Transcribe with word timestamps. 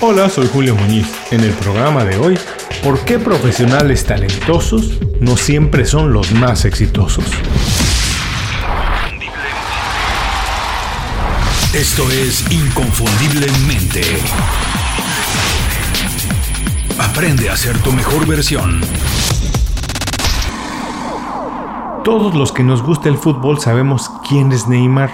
Hola, 0.00 0.28
soy 0.28 0.46
Julio 0.46 0.76
Muñiz. 0.76 1.12
En 1.32 1.40
el 1.40 1.50
programa 1.54 2.04
de 2.04 2.16
hoy, 2.18 2.38
¿por 2.84 3.00
qué 3.00 3.18
profesionales 3.18 4.04
talentosos 4.04 5.00
no 5.20 5.36
siempre 5.36 5.84
son 5.84 6.12
los 6.12 6.30
más 6.30 6.64
exitosos? 6.64 7.24
Esto 11.74 12.08
es 12.12 12.48
Inconfundiblemente. 12.52 14.02
Aprende 17.00 17.50
a 17.50 17.56
ser 17.56 17.76
tu 17.78 17.90
mejor 17.90 18.24
versión. 18.24 18.80
Todos 22.04 22.36
los 22.36 22.52
que 22.52 22.62
nos 22.62 22.84
gusta 22.84 23.08
el 23.08 23.18
fútbol 23.18 23.58
sabemos 23.58 24.08
quién 24.28 24.52
es 24.52 24.68
Neymar. 24.68 25.10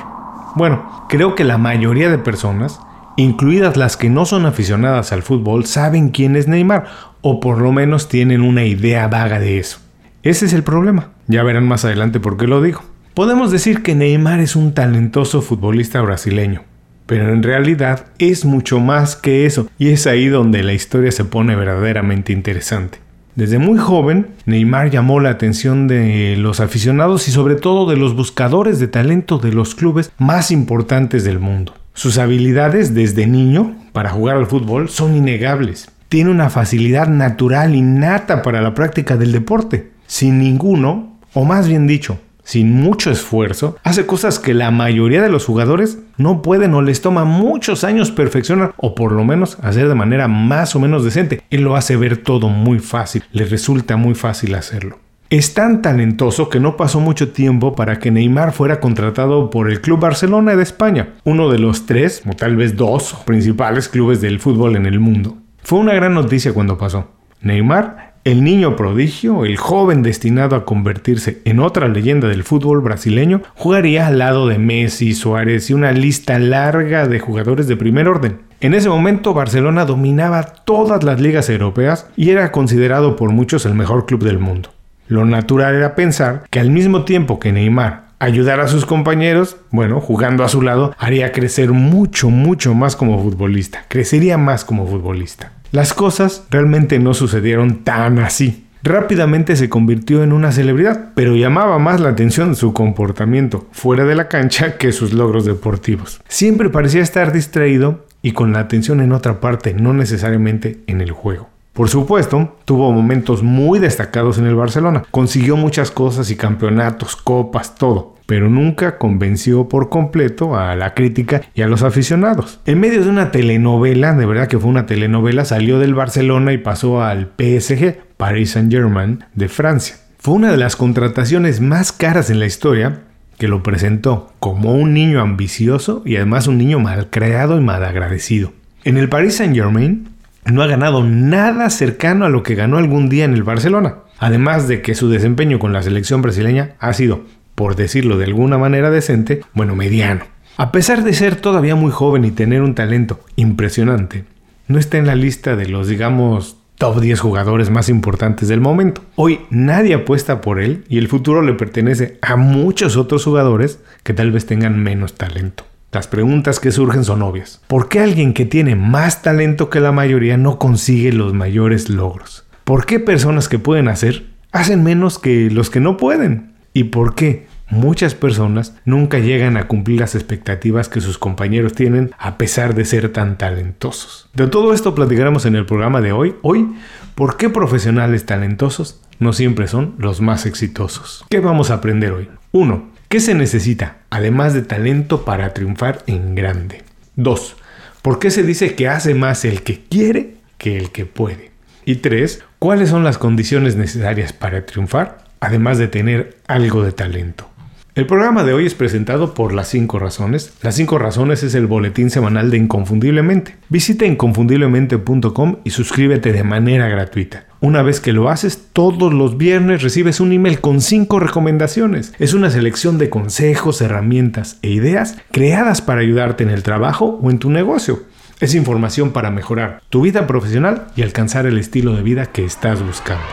Bueno, 0.56 1.06
creo 1.08 1.34
que 1.34 1.44
la 1.44 1.56
mayoría 1.56 2.10
de 2.10 2.18
personas 2.18 2.80
incluidas 3.16 3.76
las 3.76 3.96
que 3.96 4.10
no 4.10 4.26
son 4.26 4.46
aficionadas 4.46 5.12
al 5.12 5.22
fútbol, 5.22 5.66
saben 5.66 6.10
quién 6.10 6.36
es 6.36 6.48
Neymar, 6.48 6.86
o 7.20 7.40
por 7.40 7.60
lo 7.60 7.72
menos 7.72 8.08
tienen 8.08 8.42
una 8.42 8.64
idea 8.64 9.08
vaga 9.08 9.38
de 9.38 9.58
eso. 9.58 9.78
Ese 10.22 10.46
es 10.46 10.52
el 10.52 10.62
problema. 10.62 11.10
Ya 11.26 11.42
verán 11.42 11.66
más 11.66 11.84
adelante 11.84 12.20
por 12.20 12.36
qué 12.36 12.46
lo 12.46 12.62
digo. 12.62 12.82
Podemos 13.14 13.50
decir 13.50 13.82
que 13.82 13.94
Neymar 13.94 14.40
es 14.40 14.56
un 14.56 14.74
talentoso 14.74 15.40
futbolista 15.40 16.00
brasileño, 16.00 16.62
pero 17.06 17.32
en 17.32 17.42
realidad 17.42 18.06
es 18.18 18.44
mucho 18.44 18.80
más 18.80 19.16
que 19.16 19.46
eso, 19.46 19.68
y 19.78 19.90
es 19.90 20.06
ahí 20.06 20.26
donde 20.26 20.62
la 20.62 20.72
historia 20.72 21.12
se 21.12 21.24
pone 21.24 21.54
verdaderamente 21.54 22.32
interesante. 22.32 22.98
Desde 23.36 23.58
muy 23.58 23.78
joven, 23.78 24.28
Neymar 24.46 24.90
llamó 24.90 25.18
la 25.18 25.30
atención 25.30 25.88
de 25.88 26.36
los 26.38 26.60
aficionados 26.60 27.26
y 27.28 27.32
sobre 27.32 27.56
todo 27.56 27.90
de 27.90 27.96
los 27.96 28.14
buscadores 28.14 28.78
de 28.78 28.88
talento 28.88 29.38
de 29.38 29.52
los 29.52 29.74
clubes 29.74 30.12
más 30.18 30.50
importantes 30.50 31.24
del 31.24 31.40
mundo. 31.40 31.74
Sus 31.94 32.18
habilidades 32.18 32.92
desde 32.92 33.28
niño 33.28 33.76
para 33.92 34.10
jugar 34.10 34.36
al 34.36 34.46
fútbol 34.46 34.88
son 34.88 35.14
innegables. 35.14 35.90
Tiene 36.08 36.30
una 36.30 36.50
facilidad 36.50 37.06
natural 37.06 37.76
innata 37.76 38.42
para 38.42 38.60
la 38.60 38.74
práctica 38.74 39.16
del 39.16 39.30
deporte. 39.30 39.92
Sin 40.08 40.40
ninguno, 40.40 41.16
o 41.34 41.44
más 41.44 41.68
bien 41.68 41.86
dicho, 41.86 42.18
sin 42.42 42.72
mucho 42.72 43.12
esfuerzo, 43.12 43.76
hace 43.84 44.06
cosas 44.06 44.40
que 44.40 44.54
la 44.54 44.72
mayoría 44.72 45.22
de 45.22 45.30
los 45.30 45.46
jugadores 45.46 45.98
no 46.18 46.42
pueden 46.42 46.74
o 46.74 46.82
les 46.82 47.00
toma 47.00 47.24
muchos 47.24 47.84
años 47.84 48.10
perfeccionar 48.10 48.74
o 48.76 48.96
por 48.96 49.12
lo 49.12 49.24
menos 49.24 49.56
hacer 49.62 49.88
de 49.88 49.94
manera 49.94 50.26
más 50.26 50.74
o 50.74 50.80
menos 50.80 51.04
decente. 51.04 51.42
Él 51.50 51.62
lo 51.62 51.76
hace 51.76 51.96
ver 51.96 52.16
todo 52.16 52.48
muy 52.48 52.80
fácil, 52.80 53.22
le 53.30 53.44
resulta 53.44 53.96
muy 53.96 54.14
fácil 54.14 54.56
hacerlo. 54.56 55.03
Es 55.34 55.52
tan 55.52 55.82
talentoso 55.82 56.48
que 56.48 56.60
no 56.60 56.76
pasó 56.76 57.00
mucho 57.00 57.32
tiempo 57.32 57.74
para 57.74 57.98
que 57.98 58.12
Neymar 58.12 58.52
fuera 58.52 58.78
contratado 58.78 59.50
por 59.50 59.68
el 59.68 59.80
Club 59.80 59.98
Barcelona 59.98 60.54
de 60.54 60.62
España, 60.62 61.14
uno 61.24 61.50
de 61.50 61.58
los 61.58 61.86
tres, 61.86 62.22
o 62.24 62.34
tal 62.34 62.54
vez 62.54 62.76
dos, 62.76 63.16
principales 63.26 63.88
clubes 63.88 64.20
del 64.20 64.38
fútbol 64.38 64.76
en 64.76 64.86
el 64.86 65.00
mundo. 65.00 65.36
Fue 65.64 65.80
una 65.80 65.92
gran 65.92 66.14
noticia 66.14 66.52
cuando 66.52 66.78
pasó. 66.78 67.08
Neymar, 67.40 68.14
el 68.22 68.44
niño 68.44 68.76
prodigio, 68.76 69.44
el 69.44 69.56
joven 69.56 70.04
destinado 70.04 70.54
a 70.54 70.64
convertirse 70.64 71.42
en 71.44 71.58
otra 71.58 71.88
leyenda 71.88 72.28
del 72.28 72.44
fútbol 72.44 72.80
brasileño, 72.80 73.42
jugaría 73.56 74.06
al 74.06 74.20
lado 74.20 74.46
de 74.46 74.60
Messi, 74.60 75.14
Suárez 75.14 75.68
y 75.68 75.74
una 75.74 75.90
lista 75.90 76.38
larga 76.38 77.08
de 77.08 77.18
jugadores 77.18 77.66
de 77.66 77.76
primer 77.76 78.06
orden. 78.06 78.42
En 78.60 78.72
ese 78.72 78.88
momento 78.88 79.34
Barcelona 79.34 79.84
dominaba 79.84 80.44
todas 80.44 81.02
las 81.02 81.20
ligas 81.20 81.50
europeas 81.50 82.06
y 82.16 82.30
era 82.30 82.52
considerado 82.52 83.16
por 83.16 83.32
muchos 83.32 83.66
el 83.66 83.74
mejor 83.74 84.06
club 84.06 84.22
del 84.22 84.38
mundo. 84.38 84.70
Lo 85.14 85.24
natural 85.24 85.76
era 85.76 85.94
pensar 85.94 86.42
que 86.50 86.58
al 86.58 86.70
mismo 86.70 87.04
tiempo 87.04 87.38
que 87.38 87.52
Neymar 87.52 88.06
ayudara 88.18 88.64
a 88.64 88.68
sus 88.68 88.84
compañeros, 88.84 89.56
bueno, 89.70 90.00
jugando 90.00 90.42
a 90.42 90.48
su 90.48 90.60
lado, 90.60 90.92
haría 90.98 91.30
crecer 91.30 91.70
mucho, 91.70 92.30
mucho 92.30 92.74
más 92.74 92.96
como 92.96 93.22
futbolista, 93.22 93.84
crecería 93.86 94.38
más 94.38 94.64
como 94.64 94.88
futbolista. 94.88 95.52
Las 95.70 95.94
cosas 95.94 96.42
realmente 96.50 96.98
no 96.98 97.14
sucedieron 97.14 97.84
tan 97.84 98.18
así. 98.18 98.66
Rápidamente 98.82 99.54
se 99.54 99.68
convirtió 99.68 100.24
en 100.24 100.32
una 100.32 100.50
celebridad, 100.50 101.10
pero 101.14 101.36
llamaba 101.36 101.78
más 101.78 102.00
la 102.00 102.08
atención 102.08 102.56
su 102.56 102.72
comportamiento 102.72 103.68
fuera 103.70 104.04
de 104.04 104.16
la 104.16 104.26
cancha 104.26 104.78
que 104.78 104.90
sus 104.90 105.12
logros 105.12 105.44
deportivos. 105.44 106.20
Siempre 106.26 106.70
parecía 106.70 107.02
estar 107.02 107.32
distraído 107.32 108.04
y 108.20 108.32
con 108.32 108.52
la 108.52 108.58
atención 108.58 109.00
en 109.00 109.12
otra 109.12 109.38
parte, 109.40 109.74
no 109.74 109.92
necesariamente 109.92 110.80
en 110.88 111.00
el 111.00 111.12
juego. 111.12 111.53
Por 111.74 111.88
supuesto, 111.88 112.56
tuvo 112.64 112.90
momentos 112.92 113.42
muy 113.42 113.80
destacados 113.80 114.38
en 114.38 114.46
el 114.46 114.54
Barcelona. 114.54 115.02
Consiguió 115.10 115.56
muchas 115.56 115.90
cosas 115.90 116.30
y 116.30 116.36
campeonatos, 116.36 117.16
copas, 117.16 117.74
todo 117.74 118.14
pero 118.26 118.48
nunca 118.48 118.98
convenció 118.98 119.68
por 119.68 119.90
completo 119.90 120.56
a 120.56 120.74
la 120.76 120.94
crítica 120.94 121.42
y 121.54 121.62
a 121.62 121.68
los 121.68 121.82
aficionados. 121.82 122.60
En 122.64 122.80
medio 122.80 123.02
de 123.02 123.10
una 123.10 123.30
telenovela, 123.30 124.14
de 124.14 124.26
verdad 124.26 124.48
que 124.48 124.58
fue 124.58 124.70
una 124.70 124.86
telenovela, 124.86 125.44
salió 125.44 125.78
del 125.78 125.94
Barcelona 125.94 126.52
y 126.52 126.58
pasó 126.58 127.02
al 127.02 127.32
PSG, 127.38 127.98
Paris 128.16 128.52
Saint-Germain, 128.52 129.24
de 129.34 129.48
Francia. 129.48 129.96
Fue 130.18 130.34
una 130.34 130.50
de 130.50 130.56
las 130.56 130.76
contrataciones 130.76 131.60
más 131.60 131.92
caras 131.92 132.30
en 132.30 132.38
la 132.38 132.46
historia 132.46 133.02
que 133.38 133.48
lo 133.48 133.62
presentó 133.62 134.32
como 134.40 134.72
un 134.72 134.94
niño 134.94 135.20
ambicioso 135.20 136.02
y 136.06 136.16
además 136.16 136.46
un 136.46 136.56
niño 136.56 136.78
malcreado 136.78 137.58
y 137.58 137.60
malagradecido. 137.60 138.52
En 138.84 138.96
el 138.96 139.08
Paris 139.08 139.36
Saint-Germain 139.36 140.13
no 140.44 140.62
ha 140.62 140.66
ganado 140.66 141.02
nada 141.04 141.70
cercano 141.70 142.24
a 142.24 142.28
lo 142.28 142.42
que 142.42 142.54
ganó 142.54 142.78
algún 142.78 143.08
día 143.08 143.24
en 143.24 143.34
el 143.34 143.42
Barcelona. 143.42 143.96
Además 144.18 144.68
de 144.68 144.82
que 144.82 144.94
su 144.94 145.08
desempeño 145.08 145.58
con 145.58 145.72
la 145.72 145.82
selección 145.82 146.22
brasileña 146.22 146.72
ha 146.78 146.92
sido, 146.92 147.22
por 147.54 147.76
decirlo 147.76 148.18
de 148.18 148.24
alguna 148.24 148.58
manera 148.58 148.90
decente, 148.90 149.42
bueno, 149.54 149.74
mediano. 149.74 150.24
A 150.56 150.70
pesar 150.70 151.02
de 151.02 151.14
ser 151.14 151.36
todavía 151.36 151.74
muy 151.74 151.90
joven 151.90 152.24
y 152.24 152.30
tener 152.30 152.62
un 152.62 152.74
talento 152.74 153.20
impresionante, 153.36 154.24
no 154.68 154.78
está 154.78 154.98
en 154.98 155.06
la 155.06 155.14
lista 155.14 155.56
de 155.56 155.66
los, 155.66 155.88
digamos, 155.88 156.56
top 156.78 157.00
10 157.00 157.20
jugadores 157.20 157.70
más 157.70 157.88
importantes 157.88 158.48
del 158.48 158.60
momento. 158.60 159.02
Hoy 159.16 159.40
nadie 159.50 159.94
apuesta 159.94 160.40
por 160.40 160.60
él 160.60 160.84
y 160.88 160.98
el 160.98 161.08
futuro 161.08 161.42
le 161.42 161.54
pertenece 161.54 162.18
a 162.22 162.36
muchos 162.36 162.96
otros 162.96 163.24
jugadores 163.24 163.80
que 164.02 164.14
tal 164.14 164.30
vez 164.30 164.46
tengan 164.46 164.82
menos 164.82 165.14
talento. 165.14 165.64
Las 165.94 166.08
preguntas 166.08 166.58
que 166.58 166.72
surgen 166.72 167.04
son 167.04 167.22
obvias. 167.22 167.60
¿Por 167.68 167.88
qué 167.88 168.00
alguien 168.00 168.34
que 168.34 168.44
tiene 168.44 168.74
más 168.74 169.22
talento 169.22 169.70
que 169.70 169.78
la 169.78 169.92
mayoría 169.92 170.36
no 170.36 170.58
consigue 170.58 171.12
los 171.12 171.34
mayores 171.34 171.88
logros? 171.88 172.44
¿Por 172.64 172.84
qué 172.84 172.98
personas 172.98 173.48
que 173.48 173.60
pueden 173.60 173.86
hacer 173.86 174.26
hacen 174.50 174.82
menos 174.82 175.20
que 175.20 175.50
los 175.52 175.70
que 175.70 175.78
no 175.78 175.96
pueden? 175.96 176.54
¿Y 176.72 176.84
por 176.84 177.14
qué 177.14 177.46
muchas 177.70 178.16
personas 178.16 178.74
nunca 178.84 179.20
llegan 179.20 179.56
a 179.56 179.68
cumplir 179.68 180.00
las 180.00 180.16
expectativas 180.16 180.88
que 180.88 181.00
sus 181.00 181.16
compañeros 181.16 181.74
tienen 181.74 182.10
a 182.18 182.38
pesar 182.38 182.74
de 182.74 182.86
ser 182.86 183.12
tan 183.12 183.38
talentosos? 183.38 184.28
De 184.34 184.48
todo 184.48 184.74
esto 184.74 184.96
platicaremos 184.96 185.46
en 185.46 185.54
el 185.54 185.64
programa 185.64 186.00
de 186.00 186.10
hoy. 186.10 186.34
Hoy, 186.42 186.74
¿por 187.14 187.36
qué 187.36 187.50
profesionales 187.50 188.26
talentosos 188.26 189.00
no 189.20 189.32
siempre 189.32 189.68
son 189.68 189.94
los 189.98 190.20
más 190.20 190.44
exitosos? 190.44 191.24
¿Qué 191.30 191.38
vamos 191.38 191.70
a 191.70 191.74
aprender 191.74 192.10
hoy? 192.10 192.28
1. 192.50 192.93
¿Qué 193.14 193.20
se 193.20 193.36
necesita, 193.36 193.98
además 194.10 194.54
de 194.54 194.62
talento, 194.62 195.24
para 195.24 195.54
triunfar 195.54 196.02
en 196.08 196.34
grande? 196.34 196.82
2. 197.14 197.56
¿Por 198.02 198.18
qué 198.18 198.32
se 198.32 198.42
dice 198.42 198.74
que 198.74 198.88
hace 198.88 199.14
más 199.14 199.44
el 199.44 199.62
que 199.62 199.84
quiere 199.84 200.34
que 200.58 200.76
el 200.76 200.90
que 200.90 201.06
puede? 201.06 201.52
Y 201.84 201.94
3. 201.94 202.42
¿Cuáles 202.58 202.88
son 202.88 203.04
las 203.04 203.16
condiciones 203.16 203.76
necesarias 203.76 204.32
para 204.32 204.66
triunfar, 204.66 205.26
además 205.38 205.78
de 205.78 205.86
tener 205.86 206.38
algo 206.48 206.82
de 206.82 206.90
talento? 206.90 207.48
El 207.94 208.08
programa 208.08 208.42
de 208.42 208.52
hoy 208.52 208.66
es 208.66 208.74
presentado 208.74 209.32
por 209.32 209.52
Las 209.52 209.68
5 209.68 209.96
Razones. 210.00 210.52
Las 210.62 210.74
5 210.74 210.98
Razones 210.98 211.44
es 211.44 211.54
el 211.54 211.68
boletín 211.68 212.10
semanal 212.10 212.50
de 212.50 212.56
Inconfundiblemente. 212.56 213.54
Visita 213.68 214.06
inconfundiblemente.com 214.06 215.58
y 215.62 215.70
suscríbete 215.70 216.32
de 216.32 216.42
manera 216.42 216.88
gratuita. 216.88 217.46
Una 217.64 217.80
vez 217.80 217.98
que 217.98 218.12
lo 218.12 218.28
haces, 218.28 218.68
todos 218.74 219.14
los 219.14 219.38
viernes 219.38 219.82
recibes 219.82 220.20
un 220.20 220.32
email 220.32 220.60
con 220.60 220.82
5 220.82 221.18
recomendaciones. 221.18 222.12
Es 222.18 222.34
una 222.34 222.50
selección 222.50 222.98
de 222.98 223.08
consejos, 223.08 223.80
herramientas 223.80 224.58
e 224.60 224.68
ideas 224.68 225.16
creadas 225.32 225.80
para 225.80 226.02
ayudarte 226.02 226.44
en 226.44 226.50
el 226.50 226.62
trabajo 226.62 227.18
o 227.22 227.30
en 227.30 227.38
tu 227.38 227.48
negocio. 227.48 228.02
Es 228.38 228.54
información 228.54 229.12
para 229.12 229.30
mejorar 229.30 229.80
tu 229.88 230.02
vida 230.02 230.26
profesional 230.26 230.88
y 230.94 231.00
alcanzar 231.00 231.46
el 231.46 231.56
estilo 231.56 231.96
de 231.96 232.02
vida 232.02 232.26
que 232.26 232.44
estás 232.44 232.84
buscando. 232.84 233.24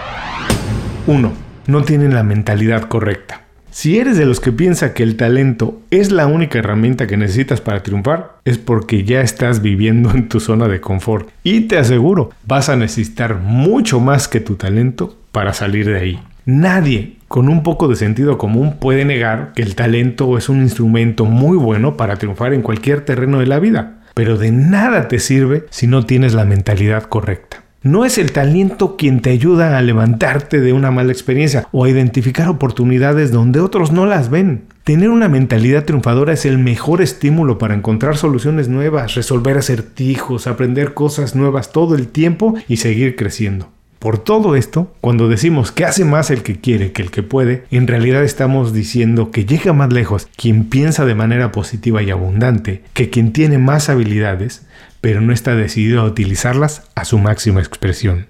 1. 1.07 1.33
No 1.67 1.81
tienen 1.81 2.13
la 2.13 2.23
mentalidad 2.23 2.83
correcta. 2.83 3.50
Si 3.71 3.97
eres 3.97 4.18
de 4.18 4.25
los 4.25 4.41
que 4.41 4.51
piensa 4.51 4.94
que 4.94 5.01
el 5.01 5.15
talento 5.15 5.79
es 5.91 6.12
la 6.12 6.27
única 6.27 6.59
herramienta 6.59 7.07
que 7.07 7.15
necesitas 7.15 7.62
para 7.62 7.81
triunfar, 7.83 8.35
es 8.44 8.57
porque 8.57 9.06
ya 9.06 9.21
estás 9.21 9.62
viviendo 9.62 10.12
en 10.12 10.27
tu 10.27 10.41
zona 10.41 10.68
de 10.68 10.81
confort. 10.81 11.29
Y 11.41 11.62
te 11.62 11.77
aseguro, 11.77 12.31
vas 12.45 12.68
a 12.68 12.75
necesitar 12.75 13.38
mucho 13.38 14.01
más 14.01 14.27
que 14.27 14.41
tu 14.41 14.56
talento 14.56 15.15
para 15.31 15.53
salir 15.53 15.85
de 15.85 15.97
ahí. 15.97 16.19
Nadie 16.45 17.15
con 17.29 17.47
un 17.47 17.63
poco 17.63 17.88
de 17.88 17.95
sentido 17.95 18.38
común 18.38 18.75
puede 18.77 19.06
negar 19.06 19.53
que 19.56 19.62
el 19.62 19.75
talento 19.75 20.38
es 20.38 20.50
un 20.50 20.62
instrumento 20.62 21.23
muy 21.23 21.56
bueno 21.56 21.95
para 21.95 22.18
triunfar 22.18 22.53
en 22.53 22.63
cualquier 22.63 23.06
terreno 23.06 23.39
de 23.39 23.45
la 23.45 23.59
vida, 23.59 24.01
pero 24.13 24.38
de 24.38 24.51
nada 24.51 25.07
te 25.07 25.19
sirve 25.19 25.63
si 25.69 25.88
no 25.88 26.06
tienes 26.06 26.33
la 26.33 26.44
mentalidad 26.44 27.03
correcta. 27.03 27.63
No 27.83 28.06
es 28.06 28.19
el 28.19 28.31
talento 28.31 28.95
quien 28.95 29.22
te 29.22 29.31
ayuda 29.31 29.75
a 29.75 29.81
levantarte 29.81 30.62
de 30.62 30.72
una 30.72 30.92
mala 30.92 31.12
experiencia 31.12 31.68
o 31.72 31.83
a 31.83 31.89
identificar 31.89 32.48
oportunidades 32.48 33.31
donde 33.31 33.60
otros 33.60 33.92
no 33.92 34.06
las 34.06 34.30
ven. 34.30 34.66
Tener 34.83 35.10
una 35.10 35.30
mentalidad 35.30 35.86
triunfadora 35.86 36.33
es 36.33 36.45
el 36.45 36.60
mejor 36.60 37.01
estímulo 37.01 37.57
para 37.57 37.74
encontrar 37.74 38.18
soluciones 38.18 38.68
nuevas, 38.68 39.16
resolver 39.16 39.57
acertijos, 39.57 40.45
aprender 40.45 40.94
cosas 40.94 41.36
nuevas 41.36 41.72
todo 41.72 41.95
el 41.95 42.07
tiempo 42.10 42.54
y 42.68 42.78
seguir 42.78 43.16
creciendo. 43.16 43.72
Por 44.01 44.18
todo 44.18 44.56
esto, 44.56 44.92
cuando 45.00 45.30
decimos 45.30 45.71
que 45.71 45.86
hace 45.86 46.06
más 46.06 46.31
el 46.31 46.42
que 46.42 46.59
quiere 46.59 46.92
que 46.92 47.03
el 47.03 47.12
que 47.12 47.21
puede, 47.21 47.65
en 47.69 47.86
realidad 47.86 48.24
estamos 48.24 48.74
diciendo 48.74 49.30
que 49.30 49.45
llega 49.45 49.74
más 49.74 49.94
lejos 49.94 50.27
quien 50.36 50.63
piensa 50.63 51.06
de 51.06 51.13
manera 51.13 51.51
positiva 51.51 52.01
y 52.01 52.09
abundante 52.09 52.81
que 52.94 53.12
quien 53.12 53.31
tiene 53.31 53.59
más 53.59 53.89
habilidades, 53.89 54.65
pero 55.01 55.21
no 55.21 55.31
está 55.31 55.53
decidido 55.53 56.01
a 56.01 56.06
utilizarlas 56.06 56.89
a 56.95 57.06
su 57.06 57.19
máxima 57.19 57.59
expresión. 57.59 58.25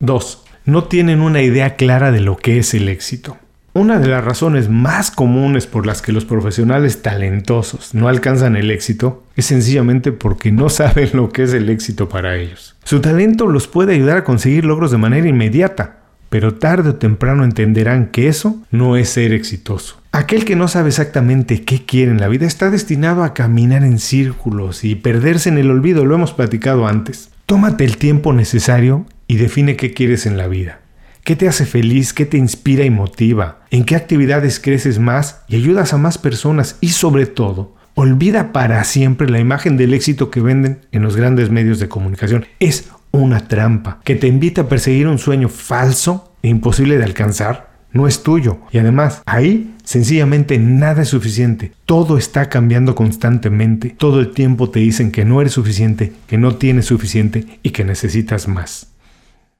2. 0.00 0.44
No 0.66 0.84
tienen 0.84 1.22
una 1.22 1.40
idea 1.40 1.76
clara 1.76 2.12
de 2.12 2.20
lo 2.20 2.36
que 2.36 2.58
es 2.58 2.74
el 2.74 2.90
éxito. 2.90 3.38
Una 3.78 4.00
de 4.00 4.08
las 4.08 4.24
razones 4.24 4.68
más 4.68 5.12
comunes 5.12 5.68
por 5.68 5.86
las 5.86 6.02
que 6.02 6.10
los 6.10 6.24
profesionales 6.24 7.00
talentosos 7.00 7.94
no 7.94 8.08
alcanzan 8.08 8.56
el 8.56 8.72
éxito 8.72 9.22
es 9.36 9.46
sencillamente 9.46 10.10
porque 10.10 10.50
no 10.50 10.68
saben 10.68 11.10
lo 11.12 11.28
que 11.28 11.44
es 11.44 11.52
el 11.52 11.68
éxito 11.70 12.08
para 12.08 12.34
ellos. 12.34 12.74
Su 12.82 13.00
talento 13.00 13.46
los 13.46 13.68
puede 13.68 13.94
ayudar 13.94 14.16
a 14.16 14.24
conseguir 14.24 14.64
logros 14.64 14.90
de 14.90 14.98
manera 14.98 15.28
inmediata, 15.28 16.00
pero 16.28 16.54
tarde 16.54 16.90
o 16.90 16.94
temprano 16.96 17.44
entenderán 17.44 18.08
que 18.08 18.26
eso 18.26 18.60
no 18.72 18.96
es 18.96 19.10
ser 19.10 19.32
exitoso. 19.32 20.02
Aquel 20.10 20.44
que 20.44 20.56
no 20.56 20.66
sabe 20.66 20.88
exactamente 20.88 21.62
qué 21.62 21.86
quiere 21.86 22.10
en 22.10 22.18
la 22.18 22.26
vida 22.26 22.46
está 22.46 22.70
destinado 22.70 23.22
a 23.22 23.32
caminar 23.32 23.84
en 23.84 24.00
círculos 24.00 24.82
y 24.82 24.96
perderse 24.96 25.50
en 25.50 25.58
el 25.58 25.70
olvido, 25.70 26.04
lo 26.04 26.16
hemos 26.16 26.32
platicado 26.32 26.88
antes. 26.88 27.30
Tómate 27.46 27.84
el 27.84 27.96
tiempo 27.96 28.32
necesario 28.32 29.06
y 29.28 29.36
define 29.36 29.76
qué 29.76 29.94
quieres 29.94 30.26
en 30.26 30.36
la 30.36 30.48
vida. 30.48 30.80
¿Qué 31.28 31.36
te 31.36 31.46
hace 31.46 31.66
feliz? 31.66 32.14
¿Qué 32.14 32.24
te 32.24 32.38
inspira 32.38 32.86
y 32.86 32.90
motiva? 32.90 33.60
¿En 33.70 33.84
qué 33.84 33.96
actividades 33.96 34.58
creces 34.58 34.98
más 34.98 35.42
y 35.46 35.56
ayudas 35.56 35.92
a 35.92 35.98
más 35.98 36.16
personas? 36.16 36.78
Y 36.80 36.88
sobre 36.88 37.26
todo, 37.26 37.76
olvida 37.94 38.50
para 38.50 38.82
siempre 38.84 39.28
la 39.28 39.38
imagen 39.38 39.76
del 39.76 39.92
éxito 39.92 40.30
que 40.30 40.40
venden 40.40 40.86
en 40.90 41.02
los 41.02 41.16
grandes 41.16 41.50
medios 41.50 41.80
de 41.80 41.88
comunicación. 41.90 42.46
Es 42.60 42.88
una 43.10 43.46
trampa 43.46 44.00
que 44.04 44.14
te 44.16 44.26
invita 44.26 44.62
a 44.62 44.68
perseguir 44.70 45.06
un 45.06 45.18
sueño 45.18 45.50
falso 45.50 46.32
e 46.42 46.48
imposible 46.48 46.96
de 46.96 47.04
alcanzar 47.04 47.72
no 47.92 48.08
es 48.08 48.22
tuyo. 48.22 48.60
Y 48.72 48.78
además, 48.78 49.20
ahí 49.26 49.74
sencillamente 49.84 50.58
nada 50.58 51.02
es 51.02 51.10
suficiente. 51.10 51.72
Todo 51.84 52.16
está 52.16 52.48
cambiando 52.48 52.94
constantemente. 52.94 53.90
Todo 53.90 54.20
el 54.20 54.30
tiempo 54.30 54.70
te 54.70 54.80
dicen 54.80 55.12
que 55.12 55.26
no 55.26 55.42
eres 55.42 55.52
suficiente, 55.52 56.14
que 56.26 56.38
no 56.38 56.54
tienes 56.54 56.86
suficiente 56.86 57.58
y 57.62 57.68
que 57.72 57.84
necesitas 57.84 58.48
más. 58.48 58.94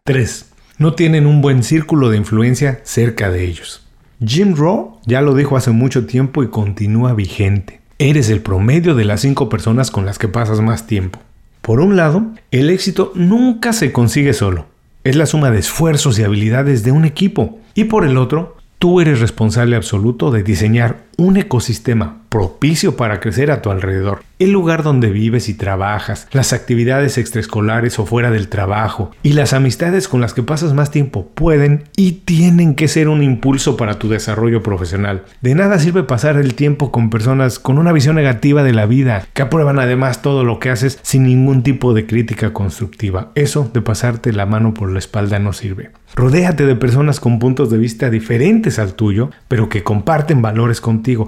3. 0.05 0.48
No 0.79 0.95
tienen 0.95 1.27
un 1.27 1.41
buen 1.41 1.65
círculo 1.65 2.09
de 2.09 2.19
influencia 2.19 2.81
cerca 2.85 3.31
de 3.31 3.45
ellos. 3.45 3.85
Jim 4.25 4.55
Rowe 4.55 5.01
ya 5.07 5.21
lo 5.23 5.35
dijo 5.35 5.57
hace 5.57 5.73
mucho 5.73 6.07
tiempo 6.07 6.45
y 6.45 6.51
continúa 6.51 7.15
vigente. 7.15 7.81
Eres 7.99 8.31
el 8.31 8.43
promedio 8.43 8.95
de 8.95 9.05
las 9.05 9.23
cinco 9.23 9.49
personas 9.49 9.91
con 9.91 10.07
las 10.07 10.21
que 10.21 10.29
pasas 10.29 10.61
más 10.61 10.87
tiempo. 10.87 11.19
Por 11.63 11.81
un 11.81 11.97
lado, 11.97 12.29
el 12.53 12.71
éxito 12.71 13.11
nunca 13.17 13.73
se 13.73 13.91
consigue 13.91 14.33
solo. 14.33 14.67
Es 15.03 15.17
la 15.17 15.27
suma 15.27 15.51
de 15.51 15.59
esfuerzos 15.59 16.17
y 16.17 16.23
habilidades 16.23 16.85
de 16.85 16.93
un 16.93 17.05
equipo. 17.05 17.59
Y 17.75 17.85
por 17.85 18.07
el 18.07 18.17
otro, 18.17 18.57
tú 18.79 19.01
eres 19.01 19.19
responsable 19.19 19.75
absoluto 19.75 20.31
de 20.31 20.45
diseñar 20.45 21.08
un 21.21 21.37
ecosistema 21.37 22.19
propicio 22.29 22.97
para 22.97 23.19
crecer 23.19 23.51
a 23.51 23.61
tu 23.61 23.71
alrededor. 23.71 24.23
El 24.39 24.53
lugar 24.53 24.85
donde 24.85 25.11
vives 25.11 25.49
y 25.49 25.55
trabajas, 25.55 26.29
las 26.31 26.53
actividades 26.53 27.19
extraescolares 27.19 27.99
o 27.99 28.07
fuera 28.07 28.31
del 28.31 28.49
trabajo 28.49 29.11
y 29.25 29.33
las 29.33 29.53
amistades 29.53 30.07
con 30.07 30.21
las 30.21 30.33
que 30.33 30.45
pasas 30.45 30.75
más 30.75 30.93
tiempo 30.93 31.27
pueden 31.35 31.85
y 31.97 32.13
tienen 32.13 32.77
que 32.77 32.87
ser 32.87 33.09
un 33.09 33.25
impulso 33.25 33.77
para 33.77 33.99
tu 33.99 34.09
desarrollo 34.09 34.63
profesional. 34.63 35.25
De 35.41 35.57
nada 35.57 35.81
sirve 35.81 36.05
pasar 36.05 36.37
el 36.37 36.55
tiempo 36.55 36.93
con 36.93 37.11
personas 37.11 37.59
con 37.59 37.79
una 37.79 37.93
visión 37.93 38.15
negativa 38.15 38.63
de 38.63 38.75
la 38.75 38.87
vida, 38.87 39.27
que 39.33 39.43
aprueban 39.43 39.81
además 39.81 40.23
todo 40.23 40.45
lo 40.45 40.61
que 40.61 40.71
haces 40.71 41.01
sin 41.03 41.25
ningún 41.25 41.65
tipo 41.65 41.95
de 41.95 42.07
crítica 42.07 42.53
constructiva. 42.53 43.33
Eso 43.35 43.69
de 43.75 43.83
pasarte 43.83 44.33
la 44.33 44.47
mano 44.47 44.73
por 44.73 44.93
la 44.93 45.01
espalda 45.01 45.41
no 45.41 45.53
sirve. 45.53 45.91
Rodéate 46.15 46.65
de 46.65 46.77
personas 46.77 47.21
con 47.21 47.39
puntos 47.39 47.71
de 47.71 47.79
vista 47.79 48.09
diferentes 48.09 48.79
al 48.79 48.95
tuyo, 48.95 49.31
pero 49.49 49.69
que 49.69 49.83
comparten 49.83 50.43
valores 50.43 50.81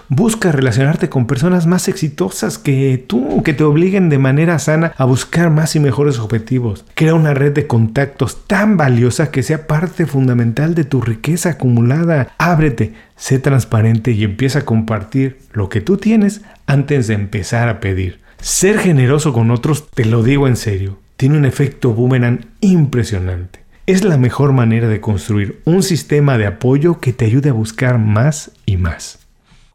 Busca 0.08 0.52
relacionarte 0.52 1.08
con 1.08 1.26
personas 1.26 1.66
más 1.66 1.88
exitosas 1.88 2.58
que 2.58 3.02
tú, 3.06 3.42
que 3.42 3.54
te 3.54 3.64
obliguen 3.64 4.08
de 4.08 4.18
manera 4.18 4.58
sana 4.58 4.92
a 4.96 5.04
buscar 5.04 5.50
más 5.50 5.76
y 5.76 5.80
mejores 5.80 6.18
objetivos. 6.18 6.84
Crea 6.94 7.14
una 7.14 7.34
red 7.34 7.52
de 7.52 7.66
contactos 7.66 8.46
tan 8.46 8.76
valiosa 8.76 9.30
que 9.30 9.42
sea 9.42 9.66
parte 9.66 10.06
fundamental 10.06 10.74
de 10.74 10.84
tu 10.84 11.00
riqueza 11.00 11.50
acumulada. 11.50 12.32
Ábrete, 12.38 12.94
sé 13.16 13.38
transparente 13.38 14.12
y 14.12 14.24
empieza 14.24 14.60
a 14.60 14.64
compartir 14.64 15.38
lo 15.52 15.68
que 15.68 15.80
tú 15.80 15.96
tienes 15.96 16.42
antes 16.66 17.06
de 17.06 17.14
empezar 17.14 17.68
a 17.68 17.80
pedir. 17.80 18.20
Ser 18.40 18.78
generoso 18.78 19.32
con 19.32 19.50
otros, 19.50 19.90
te 19.90 20.04
lo 20.04 20.22
digo 20.22 20.48
en 20.48 20.56
serio, 20.56 20.98
tiene 21.16 21.36
un 21.36 21.44
efecto 21.44 21.92
boomerang 21.92 22.46
impresionante. 22.60 23.60
Es 23.86 24.04
la 24.04 24.16
mejor 24.16 24.52
manera 24.52 24.88
de 24.88 25.00
construir 25.00 25.60
un 25.64 25.82
sistema 25.82 26.38
de 26.38 26.46
apoyo 26.46 27.00
que 27.00 27.12
te 27.12 27.24
ayude 27.24 27.50
a 27.50 27.54
buscar 27.54 27.98
más 27.98 28.52
y 28.64 28.76
más. 28.76 29.18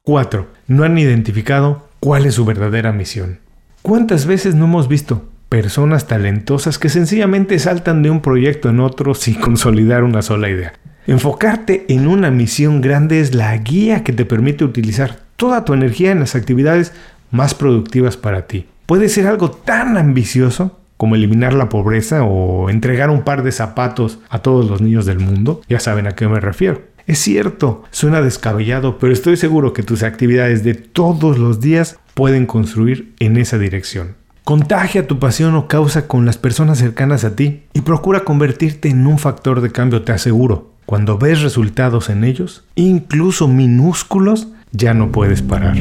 4. 0.05 0.47
No 0.67 0.83
han 0.83 0.97
identificado 0.99 1.87
cuál 1.99 2.27
es 2.27 2.35
su 2.35 2.45
verdadera 2.45 2.91
misión. 2.91 3.39
¿Cuántas 3.81 4.27
veces 4.27 4.53
no 4.53 4.65
hemos 4.65 4.87
visto 4.87 5.27
personas 5.49 6.05
talentosas 6.05 6.77
que 6.77 6.89
sencillamente 6.89 7.57
saltan 7.57 8.03
de 8.03 8.11
un 8.11 8.21
proyecto 8.21 8.69
en 8.69 8.81
otro 8.81 9.15
sin 9.15 9.33
consolidar 9.41 10.03
una 10.03 10.21
sola 10.21 10.49
idea? 10.49 10.73
Enfocarte 11.07 11.85
en 11.89 12.07
una 12.07 12.29
misión 12.29 12.81
grande 12.81 13.19
es 13.19 13.33
la 13.33 13.57
guía 13.57 14.03
que 14.03 14.13
te 14.13 14.25
permite 14.25 14.63
utilizar 14.63 15.21
toda 15.37 15.65
tu 15.65 15.73
energía 15.73 16.11
en 16.11 16.19
las 16.19 16.35
actividades 16.35 16.93
más 17.31 17.55
productivas 17.55 18.15
para 18.15 18.45
ti. 18.45 18.67
Puede 18.85 19.09
ser 19.09 19.25
algo 19.25 19.49
tan 19.49 19.97
ambicioso 19.97 20.79
como 20.97 21.15
eliminar 21.15 21.53
la 21.53 21.69
pobreza 21.69 22.23
o 22.23 22.69
entregar 22.69 23.09
un 23.09 23.23
par 23.23 23.41
de 23.41 23.51
zapatos 23.51 24.19
a 24.29 24.39
todos 24.39 24.69
los 24.69 24.81
niños 24.81 25.07
del 25.07 25.19
mundo. 25.19 25.61
Ya 25.67 25.79
saben 25.79 26.05
a 26.05 26.11
qué 26.11 26.27
me 26.27 26.39
refiero. 26.39 26.94
Es 27.07 27.19
cierto, 27.19 27.83
suena 27.91 28.21
descabellado, 28.21 28.97
pero 28.97 29.13
estoy 29.13 29.37
seguro 29.37 29.73
que 29.73 29.83
tus 29.83 30.01
actividades 30.01 30.63
de 30.63 30.73
todos 30.73 31.37
los 31.37 31.59
días 31.59 31.99
pueden 32.15 32.47
construir 32.47 33.13
en 33.19 33.37
esa 33.37 33.59
dirección. 33.59 34.15
Contagia 34.43 35.05
tu 35.05 35.19
pasión 35.19 35.55
o 35.55 35.67
causa 35.67 36.07
con 36.07 36.25
las 36.25 36.37
personas 36.37 36.79
cercanas 36.79 37.23
a 37.23 37.35
ti 37.35 37.63
y 37.73 37.81
procura 37.81 38.21
convertirte 38.23 38.89
en 38.89 39.05
un 39.05 39.19
factor 39.19 39.61
de 39.61 39.71
cambio, 39.71 40.01
te 40.01 40.13
aseguro. 40.13 40.71
Cuando 40.87 41.17
ves 41.17 41.41
resultados 41.41 42.09
en 42.09 42.23
ellos, 42.23 42.63
incluso 42.73 43.47
minúsculos, 43.47 44.47
ya 44.71 44.95
no 44.95 45.11
puedes 45.11 45.43
parar. 45.43 45.77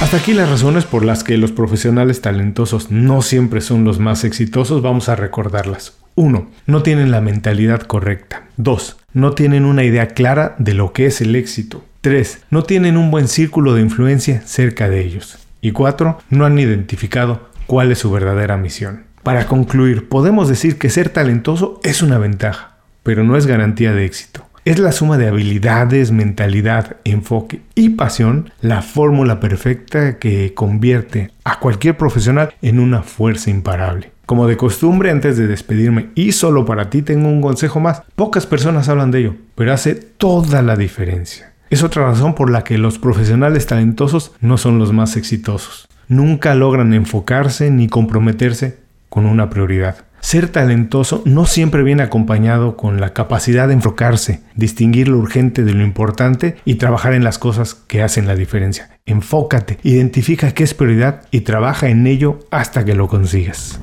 Hasta 0.00 0.16
aquí 0.16 0.32
las 0.32 0.50
razones 0.50 0.84
por 0.84 1.04
las 1.04 1.22
que 1.22 1.38
los 1.38 1.52
profesionales 1.52 2.20
talentosos 2.20 2.90
no 2.90 3.22
siempre 3.22 3.60
son 3.60 3.84
los 3.84 4.00
más 4.00 4.24
exitosos, 4.24 4.82
vamos 4.82 5.08
a 5.08 5.16
recordarlas. 5.16 5.94
1. 6.16 6.50
No 6.66 6.82
tienen 6.82 7.10
la 7.10 7.20
mentalidad 7.20 7.82
correcta. 7.82 8.44
2. 8.56 8.98
No 9.12 9.32
tienen 9.32 9.64
una 9.64 9.84
idea 9.84 10.08
clara 10.08 10.54
de 10.58 10.74
lo 10.74 10.92
que 10.92 11.06
es 11.06 11.20
el 11.20 11.34
éxito. 11.34 11.84
3. 12.02 12.44
No 12.50 12.62
tienen 12.62 12.96
un 12.96 13.10
buen 13.10 13.28
círculo 13.28 13.74
de 13.74 13.82
influencia 13.82 14.42
cerca 14.42 14.88
de 14.88 15.00
ellos. 15.00 15.38
Y 15.60 15.72
4. 15.72 16.18
No 16.30 16.44
han 16.44 16.58
identificado 16.58 17.48
cuál 17.66 17.90
es 17.90 17.98
su 17.98 18.10
verdadera 18.10 18.56
misión. 18.56 19.04
Para 19.22 19.46
concluir, 19.46 20.08
podemos 20.08 20.48
decir 20.48 20.78
que 20.78 20.90
ser 20.90 21.08
talentoso 21.08 21.80
es 21.82 22.02
una 22.02 22.18
ventaja, 22.18 22.76
pero 23.02 23.24
no 23.24 23.36
es 23.36 23.46
garantía 23.46 23.92
de 23.92 24.04
éxito. 24.04 24.44
Es 24.66 24.78
la 24.78 24.92
suma 24.92 25.18
de 25.18 25.28
habilidades, 25.28 26.10
mentalidad, 26.10 26.96
enfoque 27.04 27.60
y 27.74 27.90
pasión 27.90 28.50
la 28.60 28.82
fórmula 28.82 29.40
perfecta 29.40 30.18
que 30.18 30.54
convierte 30.54 31.32
a 31.44 31.58
cualquier 31.58 31.96
profesional 31.96 32.54
en 32.62 32.80
una 32.80 33.02
fuerza 33.02 33.50
imparable. 33.50 34.13
Como 34.26 34.46
de 34.46 34.56
costumbre, 34.56 35.10
antes 35.10 35.36
de 35.36 35.46
despedirme 35.46 36.10
y 36.14 36.32
solo 36.32 36.64
para 36.64 36.88
ti 36.88 37.02
tengo 37.02 37.28
un 37.28 37.42
consejo 37.42 37.80
más. 37.80 38.02
Pocas 38.16 38.46
personas 38.46 38.88
hablan 38.88 39.10
de 39.10 39.20
ello, 39.20 39.34
pero 39.54 39.72
hace 39.72 39.94
toda 39.94 40.62
la 40.62 40.76
diferencia. 40.76 41.52
Es 41.70 41.82
otra 41.82 42.06
razón 42.06 42.34
por 42.34 42.50
la 42.50 42.64
que 42.64 42.78
los 42.78 42.98
profesionales 42.98 43.66
talentosos 43.66 44.32
no 44.40 44.58
son 44.58 44.78
los 44.78 44.92
más 44.92 45.16
exitosos. 45.16 45.88
Nunca 46.08 46.54
logran 46.54 46.94
enfocarse 46.94 47.70
ni 47.70 47.88
comprometerse 47.88 48.78
con 49.08 49.26
una 49.26 49.50
prioridad. 49.50 49.96
Ser 50.24 50.48
talentoso 50.48 51.20
no 51.26 51.44
siempre 51.44 51.82
viene 51.82 52.02
acompañado 52.02 52.78
con 52.78 52.98
la 52.98 53.12
capacidad 53.12 53.68
de 53.68 53.74
enfocarse, 53.74 54.40
distinguir 54.54 55.06
lo 55.06 55.18
urgente 55.18 55.64
de 55.64 55.74
lo 55.74 55.84
importante 55.84 56.56
y 56.64 56.76
trabajar 56.76 57.12
en 57.12 57.24
las 57.24 57.38
cosas 57.38 57.74
que 57.74 58.02
hacen 58.02 58.26
la 58.26 58.34
diferencia. 58.34 58.98
Enfócate, 59.04 59.78
identifica 59.82 60.52
qué 60.52 60.64
es 60.64 60.72
prioridad 60.72 61.26
y 61.30 61.42
trabaja 61.42 61.90
en 61.90 62.06
ello 62.06 62.38
hasta 62.50 62.86
que 62.86 62.94
lo 62.94 63.06
consigas. 63.06 63.78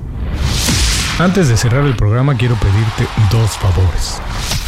Antes 1.20 1.46
de 1.46 1.56
cerrar 1.56 1.84
el 1.84 1.94
programa 1.94 2.36
quiero 2.36 2.56
pedirte 2.56 3.06
dos 3.30 3.52
favores. 3.58 4.20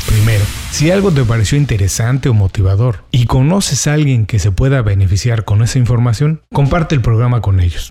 Primero, 0.06 0.44
si 0.70 0.92
algo 0.92 1.10
te 1.10 1.24
pareció 1.24 1.58
interesante 1.58 2.28
o 2.28 2.34
motivador 2.34 3.02
y 3.10 3.26
conoces 3.26 3.88
a 3.88 3.94
alguien 3.94 4.26
que 4.26 4.38
se 4.38 4.52
pueda 4.52 4.80
beneficiar 4.82 5.44
con 5.44 5.60
esa 5.60 5.80
información, 5.80 6.40
comparte 6.52 6.94
el 6.94 7.00
programa 7.00 7.40
con 7.40 7.58
ellos. 7.58 7.90